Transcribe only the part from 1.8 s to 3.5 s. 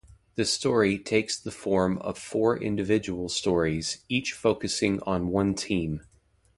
of four individual